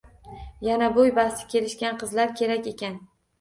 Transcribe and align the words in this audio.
Yana 0.67 0.87
boʻy 0.95 1.11
basti 1.19 1.45
kelishgan 1.51 2.01
qizlar 2.05 2.35
kerak 2.41 2.73
ekan. 2.73 2.99